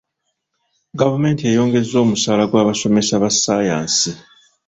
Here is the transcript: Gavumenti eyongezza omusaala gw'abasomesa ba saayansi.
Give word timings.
Gavumenti 0.99 1.41
eyongezza 1.51 1.95
omusaala 2.03 2.43
gw'abasomesa 2.51 3.15
ba 3.23 3.29
saayansi. 3.31 4.11